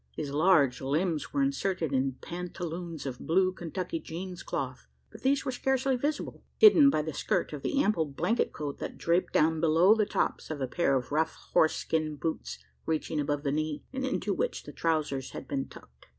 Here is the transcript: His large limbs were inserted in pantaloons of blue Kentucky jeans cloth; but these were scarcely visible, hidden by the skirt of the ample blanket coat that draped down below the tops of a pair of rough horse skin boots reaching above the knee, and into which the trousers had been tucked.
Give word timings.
His 0.15 0.31
large 0.31 0.81
limbs 0.81 1.31
were 1.31 1.43
inserted 1.43 1.93
in 1.93 2.13
pantaloons 2.21 3.05
of 3.05 3.19
blue 3.19 3.51
Kentucky 3.53 3.99
jeans 3.99 4.41
cloth; 4.41 4.87
but 5.11 5.21
these 5.21 5.45
were 5.45 5.51
scarcely 5.51 5.95
visible, 5.95 6.41
hidden 6.57 6.89
by 6.89 7.03
the 7.03 7.13
skirt 7.13 7.53
of 7.53 7.61
the 7.61 7.79
ample 7.83 8.05
blanket 8.07 8.51
coat 8.51 8.79
that 8.79 8.97
draped 8.97 9.31
down 9.31 9.59
below 9.61 9.93
the 9.93 10.07
tops 10.07 10.49
of 10.49 10.59
a 10.59 10.65
pair 10.65 10.95
of 10.95 11.11
rough 11.11 11.35
horse 11.53 11.75
skin 11.75 12.15
boots 12.15 12.57
reaching 12.87 13.19
above 13.19 13.43
the 13.43 13.51
knee, 13.51 13.83
and 13.93 14.03
into 14.03 14.33
which 14.33 14.63
the 14.63 14.73
trousers 14.73 15.33
had 15.33 15.47
been 15.47 15.67
tucked. 15.67 16.07